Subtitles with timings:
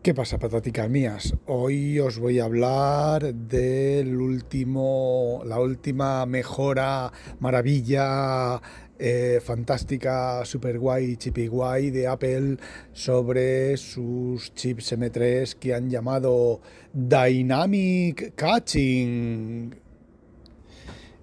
[0.00, 1.34] ¿Qué pasa, pataticas mías?
[1.46, 8.62] Hoy os voy a hablar del último, la última mejora, maravilla,
[8.96, 12.58] eh, fantástica, super guay, chipi guay de Apple
[12.92, 16.60] sobre sus chips M3 que han llamado
[16.92, 19.87] Dynamic Catching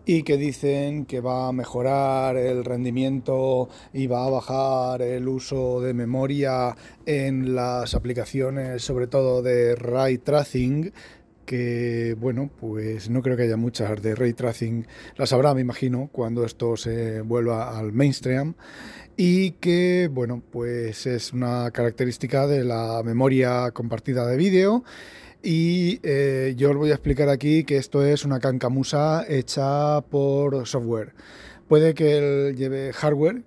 [0.06, 5.82] y que dicen que va a mejorar el rendimiento y va a bajar el uso
[5.82, 6.76] de memoria
[7.06, 10.92] en las aplicaciones, sobre todo de ray tracing,
[11.46, 16.10] que bueno, pues no creo que haya muchas de ray tracing, las habrá, me imagino,
[16.12, 18.56] cuando esto se vuelva al mainstream.
[19.18, 24.84] Y que bueno, pues es una característica de la memoria compartida de vídeo
[25.46, 30.66] y eh, yo os voy a explicar aquí que esto es una cancamusa hecha por
[30.66, 31.14] software.
[31.68, 33.44] Puede que él lleve hardware,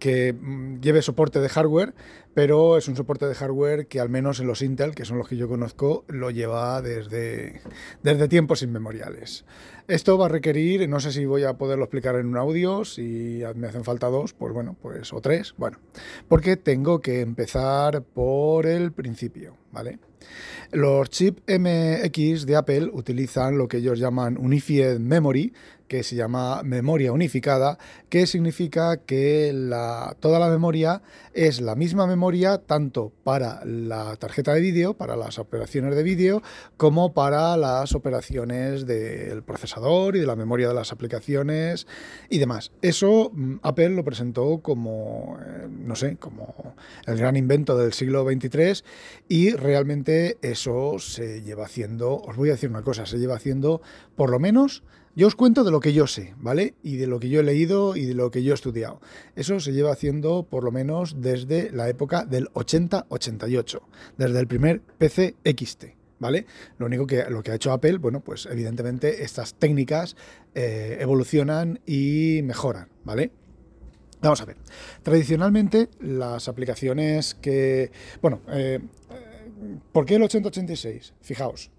[0.00, 1.94] que mm, lleve soporte de hardware,
[2.34, 5.28] pero es un soporte de hardware que al menos en los Intel, que son los
[5.28, 7.60] que yo conozco, lo lleva desde,
[8.02, 9.44] desde tiempos inmemoriales.
[9.86, 13.40] Esto va a requerir, no sé si voy a poderlo explicar en un audio, si
[13.54, 15.78] me hacen falta dos, pues bueno, pues o tres, bueno,
[16.26, 20.00] porque tengo que empezar por el principio, ¿vale?
[20.72, 25.52] Los chips MX de Apple utilizan lo que ellos llaman Unified Memory,
[25.94, 27.78] que se llama memoria unificada,
[28.08, 29.54] que significa que
[30.18, 31.02] toda la memoria
[31.34, 36.42] es la misma memoria tanto para la tarjeta de vídeo, para las operaciones de vídeo,
[36.76, 41.86] como para las operaciones del procesador y de la memoria de las aplicaciones
[42.28, 42.72] y demás.
[42.82, 46.74] Eso mm, Apple lo presentó como, eh, no sé, como
[47.06, 48.82] el gran invento del siglo XXIII
[49.28, 53.80] y realmente eso se lleva haciendo, os voy a decir una cosa, se lleva haciendo
[54.16, 54.82] por lo menos
[55.16, 56.74] yo os cuento de lo que yo sé, ¿vale?
[56.82, 59.00] Y de lo que yo he leído y de lo que yo he estudiado.
[59.36, 63.80] Eso se lleva haciendo por lo menos desde la época del 80-88,
[64.18, 65.84] desde el primer PC XT.
[66.20, 66.46] ¿Vale?
[66.78, 70.16] Lo único que lo que ha hecho Apple, bueno, pues evidentemente estas técnicas
[70.54, 73.32] eh, evolucionan y mejoran, ¿vale?
[74.24, 74.56] Vamos a ver.
[75.02, 77.90] Tradicionalmente, las aplicaciones que.
[78.22, 78.80] Bueno, eh,
[79.92, 81.14] ¿Por qué el 8086?
[81.20, 81.70] Fijaos,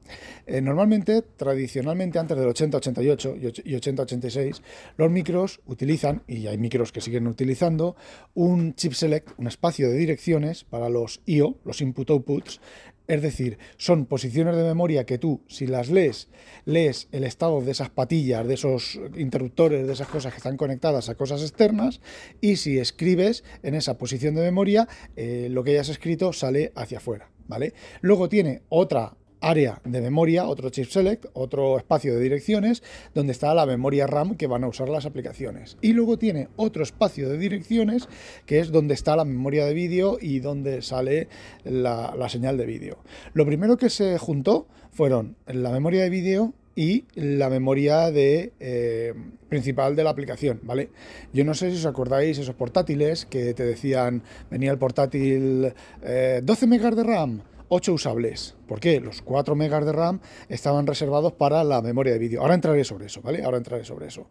[0.46, 4.62] eh, normalmente, tradicionalmente, antes del 8088 y 8086,
[4.98, 7.96] los micros utilizan, y hay micros que siguen utilizando,
[8.34, 12.60] un chip select, un espacio de direcciones para los IO, los input outputs,
[13.08, 16.30] es decir, son posiciones de memoria que tú, si las lees,
[16.66, 21.10] lees el estado de esas patillas, de esos interruptores, de esas cosas que están conectadas
[21.10, 22.02] a cosas externas,
[22.42, 26.98] y si escribes en esa posición de memoria, eh, lo que hayas escrito sale hacia
[26.98, 27.30] afuera.
[27.48, 27.74] ¿vale?
[28.02, 29.16] Luego tiene otra
[29.46, 32.82] área de memoria, otro chip select, otro espacio de direcciones,
[33.14, 35.78] donde está la memoria RAM que van a usar las aplicaciones.
[35.82, 38.10] Y luego tiene otro espacio de direcciones,
[38.48, 41.28] que es donde está la memoria de vídeo y donde sale
[41.64, 42.98] la, señal de vídeo.
[43.34, 49.14] Lo primero que se juntó fueron la memoria de vídeo y la memoria de, eh,
[49.48, 50.90] principal de la aplicación, ¿vale?
[51.34, 55.72] Yo no sé si os acordáis esos portátiles que te decían, venía el portátil 12
[56.04, 58.56] eh, megas de RAM, 8 usables.
[58.68, 59.00] ¿Por qué?
[59.00, 62.42] Los 4 megas de RAM estaban reservados para la memoria de vídeo.
[62.42, 63.44] Ahora entraré sobre eso, ¿vale?
[63.44, 64.28] Ahora entraré sobre eso.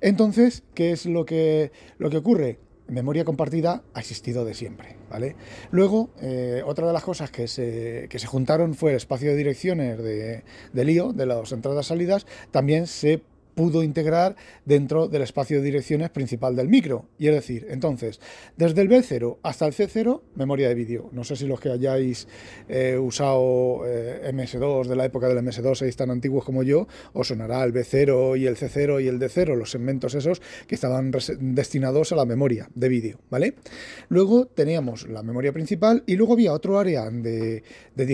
[0.00, 2.58] Entonces, ¿qué es lo que, lo que ocurre?
[2.88, 5.34] memoria compartida ha existido de siempre, ¿vale?
[5.70, 9.36] Luego, eh, otra de las cosas que se, que se, juntaron fue el espacio de
[9.36, 13.22] direcciones de, de lío, de las entradas-salidas, también se
[13.56, 14.36] pudo integrar
[14.66, 17.06] dentro del espacio de direcciones principal del micro.
[17.18, 18.20] Y es decir, entonces,
[18.56, 21.08] desde el B0 hasta el C0, memoria de vídeo.
[21.12, 22.28] No sé si los que hayáis
[22.68, 27.28] eh, usado eh, MS2 de la época del MS2 seis tan antiguos como yo, os
[27.28, 32.12] sonará el B0 y el C0 y el D0, los segmentos esos que estaban destinados
[32.12, 33.54] a la memoria de vídeo, ¿vale?
[34.08, 37.62] Luego teníamos la memoria principal y luego había otro área de,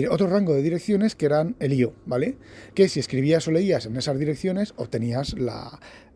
[0.09, 2.37] otro rango de direcciones que eran el IO, ¿vale?
[2.73, 5.32] Que si escribías o leías en esas direcciones obtenías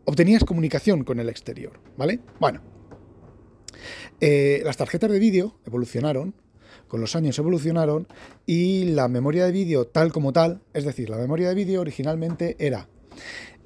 [0.04, 2.20] obtenías comunicación con el exterior, ¿vale?
[2.40, 2.60] Bueno,
[4.20, 6.34] eh, las tarjetas de vídeo evolucionaron,
[6.88, 8.08] con los años evolucionaron
[8.46, 12.56] y la memoria de vídeo tal como tal, es decir, la memoria de vídeo originalmente
[12.58, 12.88] era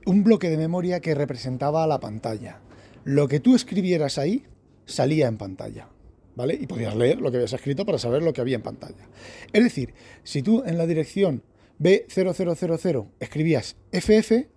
[0.05, 2.61] un bloque de memoria que representaba la pantalla.
[3.05, 4.45] Lo que tú escribieras ahí
[4.85, 5.89] salía en pantalla.
[6.35, 6.55] ¿Vale?
[6.59, 9.07] Y podías leer lo que habías escrito para saber lo que había en pantalla.
[9.53, 9.93] Es decir,
[10.23, 11.43] si tú en la dirección
[11.79, 14.49] B0000 escribías FF,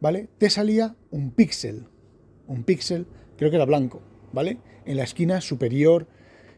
[0.00, 0.28] ¿vale?
[0.38, 1.86] Te salía un píxel,
[2.46, 3.06] un píxel,
[3.36, 4.02] creo que era blanco,
[4.32, 4.58] ¿vale?
[4.84, 6.06] En la esquina superior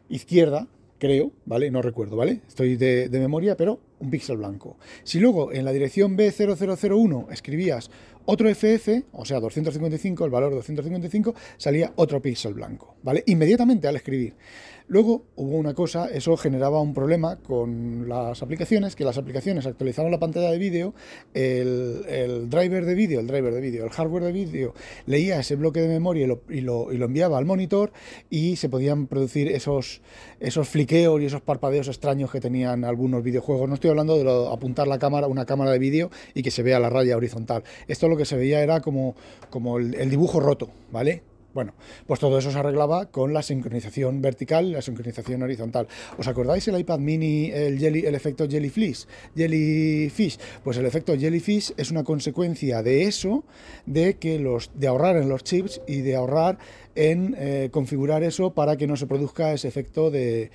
[0.09, 0.69] izquierda,
[0.99, 1.71] creo, ¿vale?
[1.71, 2.43] No recuerdo, ¿vale?
[2.47, 4.77] Estoy de, memoria, pero un píxel blanco.
[5.05, 7.91] Si luego en la dirección B0001 escribías
[8.31, 13.23] otro FF, o sea, 255, el valor 255, salía otro píxel blanco, ¿vale?
[13.27, 14.35] Inmediatamente al escribir.
[14.91, 20.11] Luego hubo una cosa, eso generaba un problema con las aplicaciones, que las aplicaciones actualizaban
[20.11, 20.95] la pantalla de vídeo,
[21.35, 24.73] el, driver de vídeo, el driver de vídeo, el hardware de vídeo,
[25.05, 27.93] leía ese bloque de memoria y lo, enviaba al monitor
[28.31, 30.01] y se podían producir esos,
[30.41, 33.69] esos fliqueos y esos parpadeos extraños que tenían algunos videojuegos.
[33.69, 36.81] No estoy hablando de apuntar la cámara, una cámara de vídeo y que se vea
[36.81, 37.63] la raya horizontal.
[37.89, 39.15] Esto lo que se veía era como,
[39.49, 41.23] como el dibujo roto, ¿vale?
[41.59, 41.75] Bueno,
[42.07, 45.89] pues todo eso se arreglaba con la sincronización vertical la sincronización horizontal.
[46.19, 49.07] ¿Os acordáis el iPad mini, el, jelly, el efecto jellyfish?
[49.35, 50.39] Jellyfish.
[50.63, 53.45] Pues el efecto jellyfish es una consecuencia de eso,
[53.87, 56.59] de que los, de ahorrar en los chips y de ahorrar
[56.99, 60.51] en eh, configurar eso para que no se produzca ese efecto de,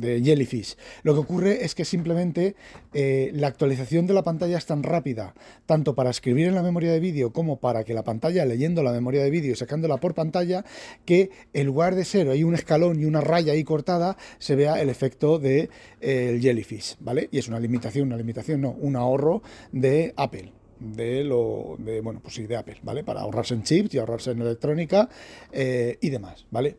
[0.00, 0.76] jellyfish.
[1.02, 2.56] Lo que ocurre es que simplemente
[2.94, 5.34] eh, la actualización de la pantalla es tan rápida,
[5.66, 8.92] tanto para escribir en la memoria de vídeo como para que la pantalla, leyendo la
[8.92, 10.64] memoria de vídeo y sacándola por pantalla,
[11.04, 14.80] que en lugar de ser hay un escalón y una raya ahí cortada, se vea
[14.80, 15.68] el efecto de
[16.00, 17.28] eh, jellyfish, ¿vale?
[17.30, 22.20] Y es una limitación, una limitación, no, un ahorro de Apple de lo de bueno
[22.20, 25.08] pues sí de Apple vale para ahorrarse en chips y ahorrarse en electrónica
[25.52, 26.76] eh, y demás vale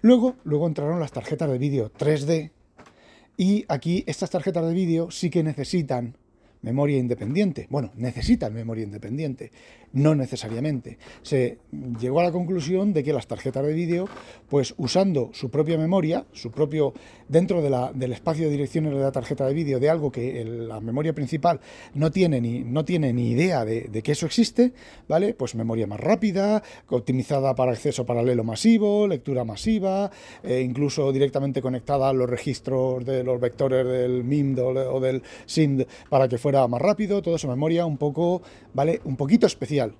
[0.00, 2.50] luego luego entraron las tarjetas de vídeo 3D
[3.36, 6.16] y aquí estas tarjetas de vídeo sí que necesitan
[6.62, 7.66] memoria independiente.
[7.70, 9.50] Bueno, necesitan memoria independiente,
[9.92, 10.98] no necesariamente.
[11.22, 11.58] Se
[12.00, 14.08] llegó a la conclusión de que las tarjetas de vídeo,
[14.48, 16.94] pues usando su propia memoria, su propio
[17.28, 21.12] dentro del espacio de direcciones de la tarjeta de vídeo de algo que la memoria
[21.12, 21.60] principal
[21.94, 24.72] no tiene ni, no tiene ni idea de, que eso existe,
[25.08, 25.34] ¿vale?
[25.34, 30.10] Pues memoria más rápida, optimizada para acceso paralelo masivo, lectura masiva,
[30.42, 35.82] e incluso directamente conectada a los registros de los vectores del MIMD o del SIMD
[36.08, 38.42] para que fuera más rápido, toda esa memoria un poco,
[38.74, 39.00] ¿vale?
[39.04, 39.94] Un poquito especial.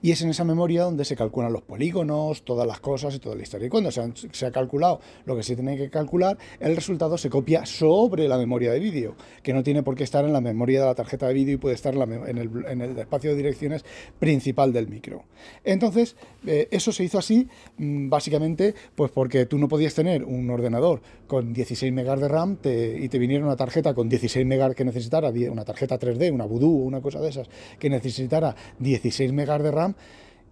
[0.00, 3.36] Y es en esa memoria donde se calculan los polígonos, todas las cosas y toda
[3.36, 3.66] la historia.
[3.66, 7.66] Y cuando se, ha calculado lo que se tiene que calcular, el resultado se copia
[7.66, 10.86] sobre la memoria de vídeo, que no tiene por qué estar en la memoria de
[10.86, 13.84] la tarjeta de vídeo y puede estar en, el, espacio de direcciones
[14.18, 15.24] principal del micro.
[15.64, 20.48] Entonces, eh, eso se hizo así, mm, básicamente, pues porque tú no podías tener un
[20.50, 24.84] ordenador con 16 megas de RAM y te viniera una tarjeta con 16 megas que
[24.84, 29.70] necesitara, una tarjeta 3D, una Voodoo una cosa de esas, que necesitara 16 megas de
[29.72, 29.94] RAM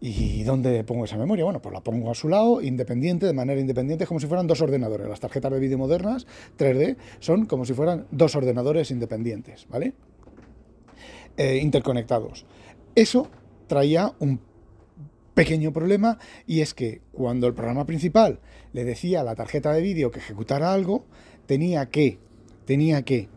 [0.02, 1.44] ¿Y dónde pongo esa memoria?
[1.44, 4.62] Bueno, pues la pongo a su lado, independiente, de manera independiente, como si fueran dos
[4.62, 5.06] ordenadores.
[5.06, 6.26] Las tarjetas de vídeo modernas
[6.58, 9.92] 3D son como si fueran dos ordenadores independientes, ¿vale?
[11.36, 12.46] Eh, interconectados.
[12.94, 13.28] Eso
[13.66, 14.40] traía un
[15.34, 18.40] pequeño problema y es que cuando el programa principal
[18.72, 21.04] le decía a la tarjeta de vídeo que ejecutara algo,
[21.44, 22.18] tenía que,
[22.64, 23.28] tenía que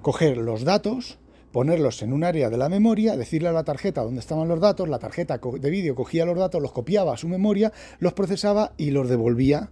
[0.00, 1.18] coger los datos
[1.52, 4.88] ponerlos en un área de la memoria, decirle a la tarjeta dónde estaban los datos,
[4.88, 8.90] la tarjeta de vídeo cogía los datos, los copiaba a su memoria, los procesaba y
[8.90, 9.70] los devolvía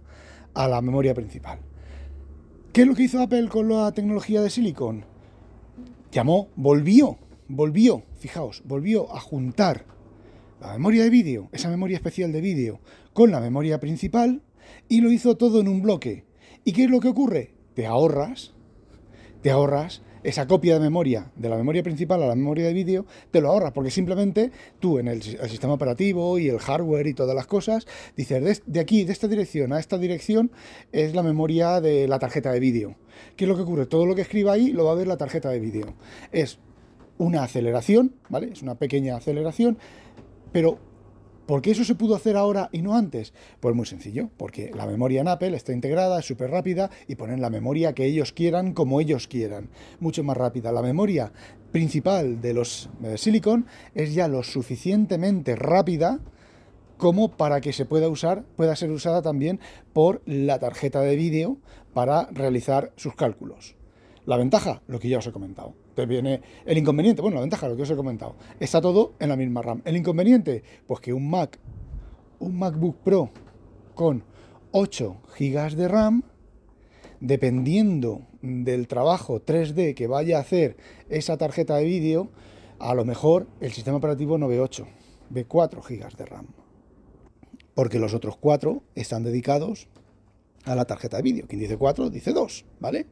[0.53, 1.59] a la memoria principal.
[2.71, 5.05] ¿Qué es lo que hizo Apple con la tecnología de Silicon?
[6.11, 7.17] Llamó, volvió,
[7.47, 9.85] volvió, fijaos, volvió a juntar
[10.61, 12.79] la memoria de vídeo, esa memoria especial de vídeo,
[13.13, 14.41] con la memoria principal
[14.87, 16.25] y lo hizo todo en un bloque.
[16.63, 17.55] ¿Y qué es lo que ocurre?
[17.73, 18.53] Te ahorras,
[19.41, 23.05] te ahorras esa copia de memoria de la memoria principal a la memoria de vídeo,
[23.31, 27.35] te lo ahorras, porque simplemente tú en el, sistema operativo y el hardware y todas
[27.35, 30.51] las cosas, dices, de, aquí, de esta dirección a esta dirección,
[30.91, 32.95] es la memoria de la tarjeta de vídeo.
[33.35, 33.85] ¿Qué es lo que ocurre?
[33.85, 35.93] Todo lo que escriba ahí lo va a ver la tarjeta de vídeo.
[36.31, 36.59] Es
[37.17, 38.49] una aceleración, ¿vale?
[38.51, 39.77] Es una pequeña aceleración,
[40.51, 40.79] pero
[41.45, 43.33] ¿Por qué eso se pudo hacer ahora y no antes?
[43.59, 47.41] Pues muy sencillo, porque la memoria en Apple está integrada, es súper rápida y ponen
[47.41, 49.69] la memoria que ellos quieran como ellos quieran.
[49.99, 50.71] Mucho más rápida.
[50.71, 51.31] La memoria
[51.71, 56.19] principal de los eh, Silicon es ya lo suficientemente rápida
[56.97, 59.59] como para que se pueda usar, pueda ser usada también
[59.91, 61.57] por la tarjeta de vídeo
[61.93, 63.75] para realizar sus cálculos.
[64.25, 65.73] La ventaja, lo que ya os he comentado.
[65.95, 68.35] Te viene el inconveniente, bueno, la ventaja, lo que os he comentado.
[68.59, 69.81] Está todo en la misma RAM.
[69.83, 71.59] El inconveniente, pues que un Mac,
[72.39, 73.31] un MacBook Pro
[73.95, 74.23] con
[74.71, 76.23] 8 GB de RAM,
[77.19, 80.77] dependiendo del trabajo 3D que vaya a hacer
[81.09, 82.29] esa tarjeta de vídeo,
[82.79, 84.87] a lo mejor el sistema operativo no ve 8,
[85.29, 86.47] ve 4 GB de RAM.
[87.73, 89.87] Porque los otros 4 están dedicados
[90.65, 91.47] a la tarjeta de vídeo.
[91.47, 93.07] Quien dice 4 dice 2, ¿vale?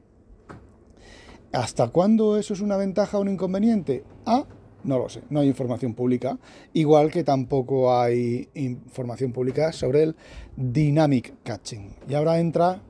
[1.51, 4.03] ¿Hasta cuándo eso es una ventaja o un inconveniente?
[4.25, 4.45] Ah,
[4.83, 6.37] no lo sé, no hay información pública,
[6.73, 10.15] igual que tampoco hay información pública sobre el
[10.55, 11.95] dynamic catching.
[12.07, 12.81] Y ahora entra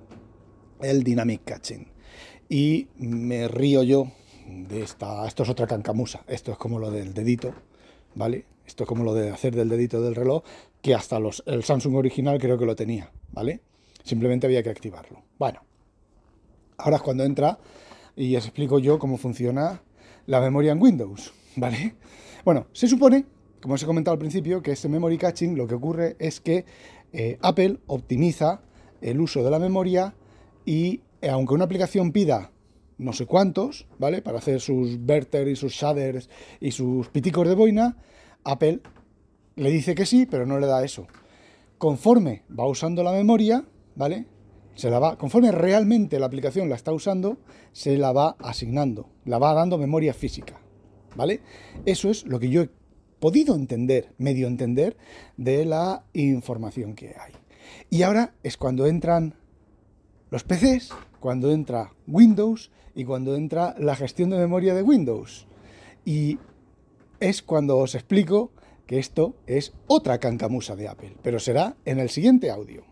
[0.82, 1.88] el dynamic catching.
[2.50, 4.12] Y me río yo
[4.48, 7.54] de esta, esto es otra cancamusa, esto es como lo del dedito,
[8.16, 8.46] ¿vale?
[8.66, 10.44] Esto es como lo de hacer del dedito del reloj,
[10.82, 13.62] que hasta los, el Samsung original creo que lo tenía, ¿vale?
[14.04, 15.24] Simplemente había que activarlo.
[15.38, 15.62] Bueno,
[16.78, 17.58] ahora es cuando entra
[18.20, 19.82] y os explico yo cómo funciona
[20.26, 21.96] la memoria en Windows, ¿vale?
[22.44, 23.26] Bueno, se supone,
[23.62, 26.66] como os he comentado al principio, que este memory caching lo que ocurre es que
[27.14, 28.62] eh, Apple optimiza
[29.00, 30.16] el uso de la memoria
[30.66, 32.52] y eh, aunque una aplicación pida
[32.98, 34.22] no sé cuántos, ¿vale?
[34.22, 37.96] Para hacer sus verter y sus shaders y sus piticos de boina,
[38.44, 38.82] Apple
[39.56, 41.08] le dice que sí, pero no le da eso.
[41.78, 43.64] Conforme va usando la memoria,
[43.96, 44.26] ¿vale?
[44.80, 47.40] Se la va, conforme realmente la aplicación la está usando,
[47.74, 50.62] se la va asignando, la va dando memoria física,
[51.18, 51.42] ¿vale?
[51.86, 52.70] Eso es lo que yo he
[53.20, 54.96] podido entender, medio entender,
[55.36, 57.34] de la información que hay.
[57.90, 59.36] Y ahora es cuando entran
[60.30, 65.46] los PCs, cuando entra Windows y cuando entra la gestión de memoria de Windows.
[66.06, 66.40] Y
[67.20, 68.54] es cuando os explico
[68.88, 72.89] que esto es otra cancamusa de Apple, pero será en el siguiente audio.